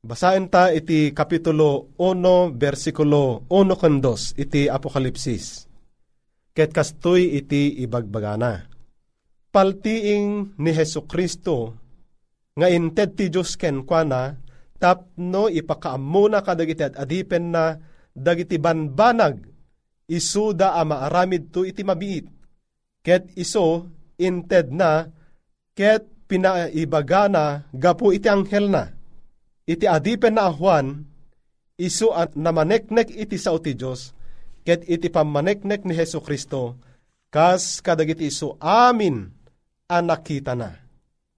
Basahin 0.06 0.46
ta 0.46 0.70
iti 0.70 1.10
Kapitulo 1.10 1.90
1 1.98 2.54
versikulo 2.54 3.42
1 3.50 3.74
kandos 3.74 4.38
iti 4.38 4.70
Apokalipsis. 4.70 5.66
Ket 6.54 6.70
kastoy 6.70 7.42
iti 7.42 7.82
ibagbagana 7.82 8.76
paltiing 9.56 10.52
ni 10.60 10.70
Heso 10.76 11.08
Kristo 11.08 11.72
nga 12.52 12.68
inted 12.68 13.16
ti 13.16 13.32
Diyos 13.32 13.56
ken 13.56 13.88
kwa 13.88 14.04
tapno 14.76 15.48
ipakaamuna 15.48 16.44
kadagiti 16.44 16.84
at 16.84 17.00
adipen 17.00 17.56
na 17.56 17.80
dagiti 18.12 18.60
banbanag 18.60 19.40
isuda 20.04 20.76
a 20.76 20.84
maaramid 20.84 21.48
to 21.48 21.64
iti 21.64 21.80
mabiit. 21.80 22.28
Ket 23.00 23.32
iso 23.32 23.88
inted 24.20 24.76
na 24.76 25.08
ket 25.72 26.04
pinaibagana 26.28 27.64
gapu 27.72 28.12
iti 28.12 28.28
anghel 28.28 28.68
na. 28.68 28.95
Iti 29.66 29.84
adipen 29.90 30.38
na 30.38 30.48
ahuan 30.48 31.02
iso 31.76 32.14
at 32.14 32.38
namaneknek 32.38 33.10
iti 33.10 33.36
sao 33.36 33.58
ti 33.58 33.74
Diyos 33.74 34.14
ket 34.62 34.86
iti 34.86 35.10
pamaneknek 35.10 35.82
ni 35.82 35.92
Heso 35.94 36.22
Kristo 36.22 36.78
kas 37.30 37.82
kadagiti 37.82 38.30
iso 38.30 38.54
amin 38.62 39.36
ang 39.86 40.06
nakita 40.06 40.54
na. 40.58 40.74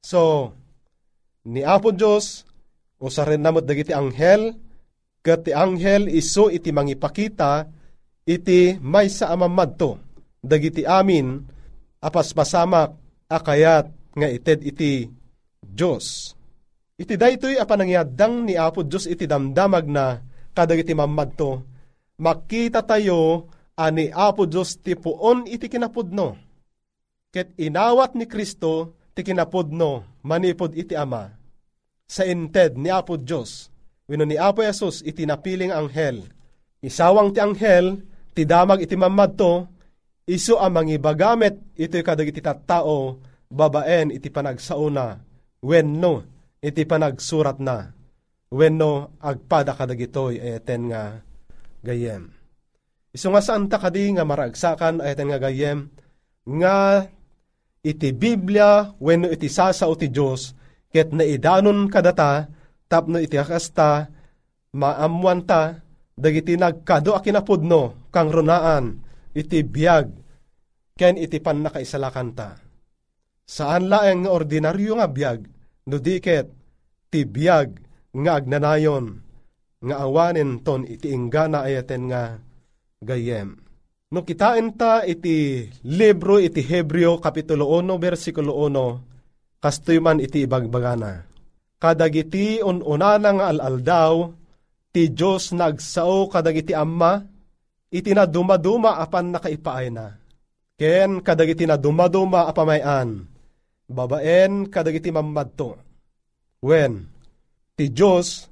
So, 0.01 0.53
ni 1.45 1.61
Apo 1.65 1.93
Diyos, 1.93 2.49
usarin 2.97 3.45
namot 3.45 3.69
dagiti 3.69 3.93
anghel, 3.93 4.57
kat 5.21 5.45
ti 5.49 5.53
anghel 5.53 6.09
iso 6.09 6.49
iti 6.49 6.73
mangipakita, 6.73 7.69
iti 8.25 8.77
may 8.81 9.13
sa 9.13 9.33
amamadto, 9.33 10.01
dagiti 10.41 10.89
amin, 10.89 11.45
apas 12.01 12.33
masamak, 12.33 12.97
akayat, 13.29 13.93
nga 14.17 14.29
ited 14.29 14.65
iti 14.65 15.13
Diyos. 15.61 16.38
Iti 16.99 17.15
daytoy 17.15 17.63
apanangyadang 17.63 18.43
ni 18.43 18.59
Apo 18.59 18.83
Diyos 18.83 19.07
iti 19.07 19.31
damdamag 19.31 19.87
na 19.87 20.19
kadagiti 20.51 20.99
mamadto, 20.99 21.63
makita 22.19 22.83
tayo 22.83 23.47
ani 23.79 24.11
Apo 24.11 24.51
Diyos 24.51 24.83
ti 24.83 24.99
puon 24.99 25.47
iti 25.47 25.71
kinapudno 25.71 26.35
ket 27.31 27.55
inawat 27.55 28.19
ni 28.19 28.27
Kristo 28.27 28.99
ti 29.15 29.23
kinapudno 29.23 30.19
manipod 30.27 30.75
iti 30.75 30.99
Ama. 30.99 31.31
Sa 32.09 32.25
inted 32.27 32.81
ni 32.81 32.91
Apo 32.91 33.15
Diyos, 33.15 33.71
wino 34.11 34.25
ni 34.27 34.35
Apo 34.35 34.65
Yesus 34.65 35.05
iti 35.05 35.23
napiling 35.23 35.71
anghel. 35.71 36.25
Isawang 36.83 37.31
ti 37.31 37.39
anghel, 37.39 38.01
ti 38.33 38.43
damag 38.43 38.83
iti 38.83 38.97
mamadto, 38.97 39.69
iso 40.25 40.57
ang 40.59 40.75
mangibagamet 40.75 41.79
iti 41.79 42.01
kadag 42.01 42.33
iti 42.33 42.41
tattao, 42.41 43.21
babaen 43.53 44.11
iti 44.11 44.33
panagsauna, 44.33 45.21
wenno 45.61 46.38
iti 46.59 46.83
panagsurat 46.85 47.59
na, 47.63 47.95
wenno 48.49 49.15
agpada 49.23 49.77
kadagitoy 49.77 50.41
ayeten 50.41 50.91
nga 50.91 51.23
gayem. 51.85 52.33
Iso 53.13 53.33
nga 53.33 53.43
saan 53.45 53.69
ta 53.71 53.81
kadi 53.81 54.17
nga 54.17 54.25
maragsakan 54.25 55.01
ayeten 55.01 55.29
nga 55.33 55.41
gayem, 55.41 55.89
nga 56.49 57.07
iti 57.85 58.11
Biblia 58.17 58.93
wenno 58.99 59.29
iti 59.31 59.47
sasao 59.47 59.95
ti 59.95 60.09
Diyos 60.09 60.57
ket 60.89 61.13
naidanon 61.13 61.87
kadata 61.93 62.49
tapno 62.89 63.21
iti 63.21 63.37
akasta 63.37 64.09
maamuan 64.73 65.45
ta 65.45 65.79
dagiti 66.17 66.57
nagkado 66.57 67.15
a 67.15 67.21
kinapudno 67.21 68.11
kang 68.11 68.33
runaan 68.33 68.99
iti 69.37 69.63
biyag 69.63 70.09
ken 70.99 71.15
iti 71.21 71.39
pan 71.39 71.63
nakaisalakan 71.63 72.31
ta. 72.35 72.59
Saan 73.49 73.89
laeng 73.89 74.29
ordinaryo 74.29 74.99
nga 74.99 75.09
biyag 75.09 75.41
no 75.89 75.97
diket 75.97 76.53
ti 77.09 77.25
biyag 77.25 77.81
nga 78.13 78.37
agnanayon 78.37 79.25
nga 79.81 79.97
awanen 80.05 80.61
ton 80.61 80.85
iti 80.85 81.09
inggana 81.09 81.65
ayaten 81.65 82.13
nga 82.13 82.37
gayem. 83.01 83.57
No 84.13 84.25
kitain 84.25 84.77
ta 84.77 85.05
iti 85.05 85.69
libro 85.85 86.41
iti 86.41 86.65
Hebreo 86.65 87.21
Kapitulo 87.21 87.69
1 87.81 87.97
versikulo 88.01 88.57
1 88.69 89.61
kastoy 89.65 90.01
man 90.01 90.21
iti 90.21 90.45
ibagbagana. 90.45 91.25
Kadagiti 91.79 92.61
ununana 92.61 93.31
nga 93.39 93.47
alaldaw 93.53 94.33
ti 94.93 95.13
Diyos 95.13 95.55
nagsao 95.55 96.27
kadagiti 96.29 96.75
amma 96.75 97.23
iti 97.89 98.13
na 98.13 98.29
dumaduma 98.29 98.99
apan 99.01 99.33
nakaipaay 99.33 99.89
na. 99.93 100.17
Ken 100.75 101.23
kadagiti 101.23 101.65
na 101.69 101.79
dumaduma 101.79 102.49
apamayan 102.51 103.38
babaen 103.89 104.69
kadagiti 104.69 105.09
mamadto. 105.09 105.81
Wen 106.63 107.09
ti 107.75 107.89
Diyos 107.89 108.47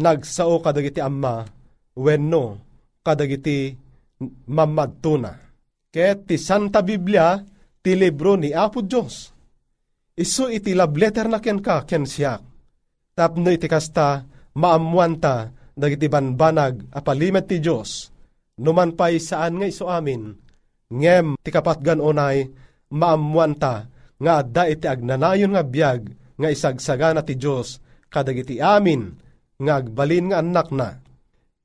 nagsao 0.00 0.58
kadagiti 0.64 0.98
amma 1.04 1.44
wenno 1.94 2.44
kadagiti 3.04 3.76
mamadtuna. 4.48 5.32
Ket 5.88 6.28
ti 6.28 6.36
Santa 6.36 6.84
Biblia, 6.84 7.40
ti 7.80 7.96
libro 7.96 8.36
ni 8.36 8.52
Apo 8.52 8.84
Diyos. 8.84 9.32
Isu 10.18 10.50
iti 10.50 10.74
love 10.74 10.98
letter 10.98 11.30
na 11.30 11.38
ken 11.38 11.62
ka, 11.62 11.86
ken 11.86 12.04
siyak. 12.04 12.42
Tapno 13.14 13.48
iti 13.48 13.70
kasta, 13.70 14.26
maamuanta, 14.58 15.48
dagiti 15.72 16.10
banbanag, 16.10 16.90
apalimet 16.90 17.46
ti 17.46 17.62
Diyos. 17.62 18.10
Numan 18.58 18.98
pa'y 18.98 19.22
saan 19.22 19.62
nga 19.62 19.66
iso 19.70 19.86
amin, 19.86 20.34
ngem 20.90 21.38
ti 21.38 21.50
kapatgan 21.54 22.02
onay, 22.02 22.50
maamuanta, 22.90 23.86
nga 24.18 24.42
adda 24.42 24.66
iti 24.66 24.86
agnanayon 24.86 25.54
nga 25.54 25.64
biyag, 25.64 26.02
nga 26.38 26.48
isagsagana 26.50 27.22
ti 27.22 27.38
Diyos, 27.38 27.82
kadagiti 28.10 28.58
amin, 28.58 29.14
nga 29.58 29.82
agbalin 29.82 30.30
nga 30.30 30.38
anak 30.42 30.68
na. 30.74 30.98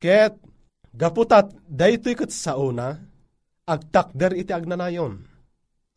Ket 0.02 0.44
Gaputat, 0.94 1.50
daytoy 1.66 2.14
kat 2.14 2.30
sa 2.30 2.54
una, 2.54 2.94
agtakder 3.66 4.38
iti 4.38 4.54
agnanayon. 4.54 5.26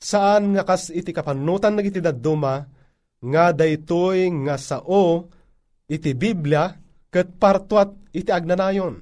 Saan 0.01 0.57
nga 0.57 0.65
kas 0.65 0.89
iti 0.89 1.13
kapanutan 1.13 1.77
nagiti 1.77 2.01
dadduma, 2.01 2.65
nga 3.21 3.53
daytoy 3.53 4.33
nga 4.49 4.57
sao 4.57 5.29
iti 5.85 6.17
Biblia, 6.17 6.73
kat 7.13 7.37
partuat 7.37 7.93
iti 8.17 8.33
agnanayon. 8.33 8.97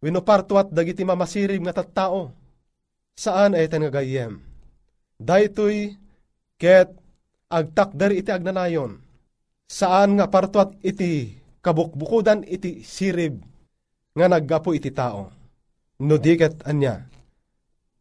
Wino 0.00 0.24
partuat 0.24 0.72
dagiti 0.72 1.04
mamasirib 1.04 1.60
nga 1.68 1.76
tattao. 1.76 2.32
Saan 3.12 3.52
ay 3.52 3.68
nga 3.68 3.92
gayem? 3.92 4.40
Daytoy 5.20 5.92
ket 6.60 6.92
agtakder 7.48 8.12
iti 8.12 8.28
agnanayon. 8.28 9.00
Saan 9.64 10.20
nga 10.20 10.28
partuat 10.28 10.76
iti 10.84 11.40
kabukbukudan 11.64 12.44
iti 12.44 12.84
sirib 12.84 13.40
nga 14.12 14.26
naggapo 14.28 14.76
iti 14.76 14.92
tao. 14.92 15.32
no 16.00 16.16
diket 16.16 16.64
anya. 16.64 17.04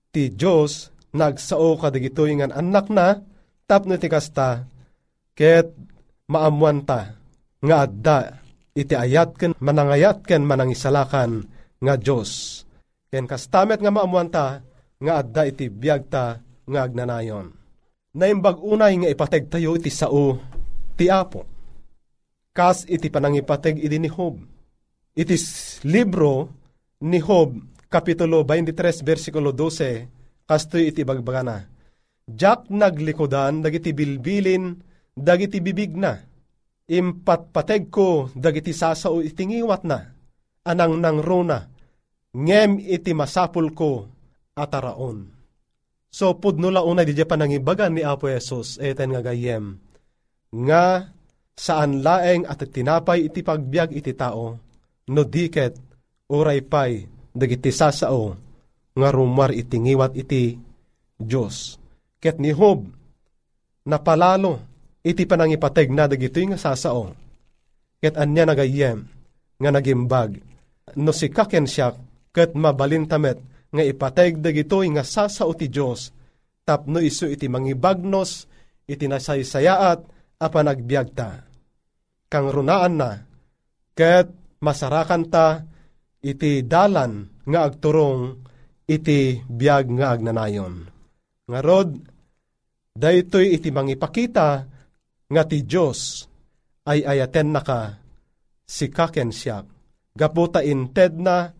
Ti 0.10 0.32
Diyos 0.32 0.89
nagsao 1.12 1.76
kadagitoy 1.78 2.39
nga 2.39 2.48
anak 2.56 2.88
na 2.88 3.19
tapno 3.67 4.00
ti 4.00 4.08
kasta 4.08 4.65
ket 5.36 5.69
maamuan 6.32 6.82
ta 6.88 7.19
nga 7.60 7.76
adda 7.86 8.39
iti 8.72 8.95
ayat 8.95 9.36
ken 9.36 9.52
manangayat 9.60 10.24
ken 10.24 10.48
manangisalakan 10.48 11.43
nga 11.84 11.93
Diyos. 12.00 12.63
Ken 13.12 13.28
kastamet 13.28 13.84
nga 13.84 13.91
maamuan 13.91 14.32
ta 14.32 14.63
nga 15.04 15.13
adda 15.19 15.43
iti 15.52 15.67
biyag 15.67 16.08
ta 16.08 16.39
nga 16.65 16.80
agnanayon. 16.88 17.59
Naimbag 18.17 18.58
unay 18.65 18.98
nga 18.98 19.10
ipateg 19.12 19.54
tayo 19.54 19.78
iti 19.78 19.93
sao 19.93 20.41
ti 20.98 21.10
Apo. 21.13 21.45
Kas 22.54 22.88
iti 22.89 23.13
panangipateg 23.13 23.78
iti 23.78 23.98
ni 24.02 24.10
Hob. 24.10 24.41
Iti 25.13 25.36
libro 25.86 26.50
ni 27.06 27.22
Hob, 27.22 27.54
Kapitulo 27.89 28.45
23, 28.45 29.06
versikulo 29.06 29.54
12, 29.54 30.45
kastoy 30.50 30.89
iti 30.89 31.06
bagbagana. 31.06 31.65
Jack 32.30 32.69
naglikodan, 32.69 33.62
dagiti 33.65 33.93
bilbilin, 33.93 34.78
dagiti 35.17 35.62
bibig 35.62 35.98
na 35.98 36.30
impatpateg 36.89 37.93
ko 37.93 38.34
dagiti 38.34 38.74
sasao 38.74 39.22
itingiwat 39.22 39.86
na, 39.86 40.10
anang 40.65 40.98
nang 40.98 41.22
rona, 41.22 41.69
ngem 42.34 42.82
iti 42.82 43.13
masapul 43.13 43.69
ko 43.78 44.10
ataraon. 44.58 45.38
So 46.10 46.34
pudno 46.41 46.74
launa 46.74 47.06
di 47.06 47.13
pa 47.13 47.38
nangibagan 47.38 47.93
ni 47.93 48.02
Apo 48.02 48.26
Esos 48.26 48.82
eten 48.82 49.13
nga 49.13 49.22
gayem, 49.22 49.78
nga 50.50 51.13
saan 51.54 52.02
laeng 52.02 52.50
at 52.50 52.65
tinapay 52.65 53.30
iti 53.30 53.45
pagbiag 53.45 53.93
iti 53.93 54.17
tao, 54.17 54.58
no 55.10 55.22
diket 55.22 55.78
uray 56.34 56.65
pay 56.65 57.06
dagiti 57.30 57.69
sasao 57.69 58.34
nga 58.98 59.10
rumar 59.13 59.54
itingiwat 59.54 60.17
iti 60.17 60.58
Diyos. 61.19 61.78
Ket 62.19 62.41
ni 62.41 62.52
Hob, 62.56 62.89
napalalo 63.86 64.60
iti 65.06 65.30
panangipateg 65.30 65.93
na 65.93 66.10
dagitoy 66.10 66.50
nga 66.50 66.60
sasao. 66.60 67.13
Ket 68.00 68.15
anya 68.15 68.50
nagayem 68.50 69.06
nga 69.60 69.69
nagimbag 69.69 70.39
no 70.95 71.12
si 71.12 71.30
kaken 71.30 71.67
siya 71.67 71.93
ket 72.32 72.56
mabalintamet 72.56 73.38
nga 73.69 73.84
ipateg 73.86 74.41
dagitoy 74.41 74.89
nga 74.93 75.05
sasao 75.05 75.53
ti 75.53 75.69
Dios 75.69 76.10
tapno 76.65 77.01
isu 77.01 77.34
iti 77.34 77.49
mangibagnos 77.49 78.45
iti 78.89 79.05
nasaysayaat 79.05 79.99
a 80.41 80.47
panagbiag 80.49 81.08
ta. 81.13 81.45
Kang 82.29 82.49
runaan 82.49 82.93
na 82.97 83.12
ket 83.97 84.29
masarakan 84.62 85.25
ta 85.29 85.65
iti 86.21 86.62
dalan 86.65 87.25
nga 87.49 87.65
agturong 87.65 88.38
iti 88.89 89.41
biag 89.45 89.86
nga 89.97 90.13
agnanayon. 90.13 90.89
Nga 91.49 91.60
rod, 91.65 91.89
daytoy 92.93 93.58
iti 93.58 93.69
mangipakita 93.73 94.49
nga 95.29 95.43
ti 95.45 95.65
Diyos 95.65 96.25
ay 96.89 97.05
ayaten 97.05 97.49
na 97.53 97.62
ka 97.62 97.97
si 98.65 98.89
kaken 98.89 99.29
siya. 99.34 99.65
Gaputa 100.13 100.62
inted 100.62 101.17
na 101.17 101.53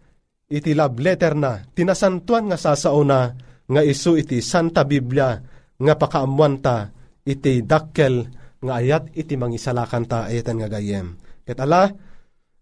iti 0.50 0.74
love 0.74 0.98
letter 0.98 1.38
na 1.38 1.62
tinasantuan 1.72 2.50
nga 2.50 2.58
sasao 2.58 3.06
na 3.06 3.32
nga 3.70 3.82
isu 3.86 4.18
iti 4.18 4.42
Santa 4.42 4.84
Biblia 4.84 5.38
nga 5.78 5.94
pakaamuan 5.96 6.60
ta 6.60 6.90
iti 7.24 7.62
dakkel 7.62 8.26
nga 8.60 8.82
ayat 8.82 9.14
iti 9.14 9.38
mangisalakan 9.38 10.04
ta 10.10 10.28
ayatan 10.28 10.60
nga 10.60 10.70
gayem. 10.74 11.16
Ket 11.46 11.62
ala, 11.62 11.88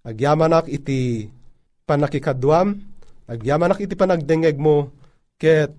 agyamanak 0.05 0.69
iti 0.69 1.31
panakikadwam, 1.87 2.77
agyamanak 3.25 3.81
iti 3.81 3.95
panagdengeg 3.97 4.59
mo, 4.59 4.93
ket 5.39 5.73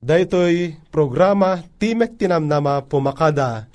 daytoy 0.00 0.78
programa 0.88 1.60
Timek 1.76 2.16
Tinamnama 2.16 2.86
Pumakada 2.86 3.68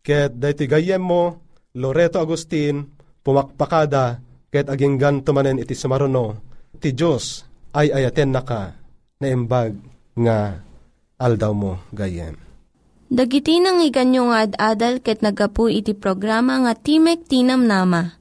Ket 0.00 0.32
dayti 0.40 0.64
gayem 0.64 1.04
mo, 1.04 1.44
Loreto 1.76 2.24
Agustin, 2.24 2.88
pumakpakada, 3.20 4.24
ket 4.48 4.72
aging 4.72 4.96
ganto 4.96 5.36
manen 5.36 5.60
iti 5.60 5.76
sumaruno, 5.76 6.49
ti 6.80 6.96
Diyos 6.96 7.44
ay 7.76 7.92
ayaten 7.92 8.32
naka 8.32 8.74
na 9.20 9.26
imbag 9.28 9.76
nga 10.16 10.64
aldaw 11.20 11.52
mo 11.52 11.78
gayem. 11.92 12.34
Dagiti 13.10 13.58
nang 13.58 13.82
iganyo 13.82 14.30
nga 14.30 14.46
ad-adal 14.46 15.02
ket 15.02 15.20
nagapu 15.20 15.66
iti 15.66 15.92
programa 15.92 16.62
nga 16.62 16.72
Timek 16.78 17.26
Tinam 17.26 17.66
Nama. 17.66 18.16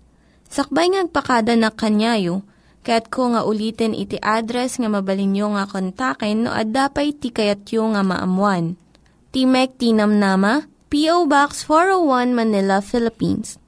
Sakbay 0.50 0.90
ngagpakada 0.90 1.54
na 1.54 1.70
kanyayo, 1.70 2.42
ket 2.82 3.14
ko 3.14 3.30
nga 3.38 3.46
ulitin 3.46 3.94
iti 3.94 4.18
address 4.18 4.82
nga 4.82 4.90
mabalinyo 4.90 5.54
nga 5.54 5.70
kontaken 5.70 6.50
no 6.50 6.50
ad-dapay 6.50 7.14
tikayatyo 7.14 7.86
nga 7.94 8.02
maamuan. 8.02 8.82
Timek 9.30 9.78
Tinam 9.78 10.18
Nama, 10.18 10.66
P.O. 10.90 11.30
Box 11.30 11.62
401 11.70 12.34
Manila, 12.34 12.82
Philippines. 12.82 13.62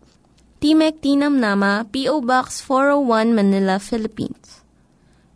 Timek 0.57 1.05
Tinam 1.05 1.37
Nama, 1.37 1.85
P.O. 1.85 2.25
Box 2.25 2.65
401 2.65 3.37
Manila, 3.37 3.77
Philippines. 3.77 4.60